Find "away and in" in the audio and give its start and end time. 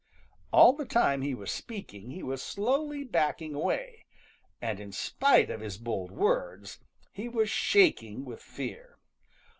3.53-4.91